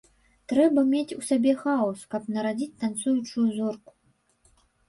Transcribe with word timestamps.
Трэба 0.51 0.83
мець 0.93 1.15
у 1.17 1.21
сабе 1.27 1.53
хаос, 1.61 1.99
каб 2.13 2.23
нарадзіць 2.39 2.77
танцуючую 2.85 3.47
зорку. 3.59 3.91